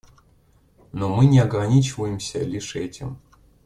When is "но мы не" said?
0.93-1.37